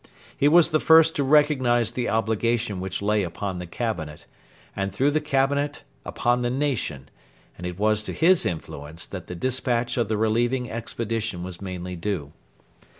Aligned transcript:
He 0.35 0.47
was 0.47 0.71
the 0.71 0.79
first 0.79 1.15
to 1.17 1.23
recognise 1.23 1.91
the 1.91 2.09
obligation 2.09 2.79
which 2.79 3.03
lay 3.03 3.21
upon 3.21 3.59
the 3.59 3.67
Cabinet, 3.67 4.25
and 4.75 4.91
through 4.91 5.11
the 5.11 5.21
Cabinet 5.21 5.83
upon 6.03 6.41
the 6.41 6.49
nation, 6.49 7.07
and 7.55 7.67
it 7.67 7.77
was 7.77 8.01
to 8.05 8.11
his 8.11 8.43
influence 8.43 9.05
that 9.05 9.27
the 9.27 9.35
despatch 9.35 9.97
of 9.97 10.07
the 10.07 10.17
relieving 10.17 10.71
expedition 10.71 11.43
was 11.43 11.61
mainly 11.61 11.95
due. 11.95 12.31